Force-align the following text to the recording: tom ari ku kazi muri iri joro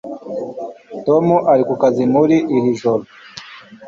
tom 1.05 1.25
ari 1.51 1.63
ku 1.67 1.73
kazi 1.81 2.03
muri 2.13 2.37
iri 2.55 2.71
joro 2.81 3.03